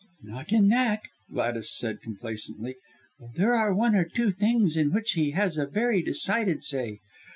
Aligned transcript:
"Not 0.23 0.51
in 0.51 0.69
that," 0.69 1.01
Gladys 1.31 1.71
said 1.77 2.01
complacently, 2.01 2.73
"though 3.19 3.29
there 3.35 3.53
are 3.53 3.71
one 3.71 3.93
or 3.93 4.03
two 4.05 4.31
things 4.31 4.75
in 4.75 4.91
which 4.91 5.11
he 5.11 5.29
has 5.33 5.59
a 5.59 5.67
very 5.67 6.01
decided 6.01 6.63
say. 6.63 6.97